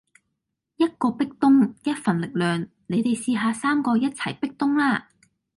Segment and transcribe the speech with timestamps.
[0.77, 5.09] 一個壁咚一份力量，你哋試吓三個一齊壁咚啦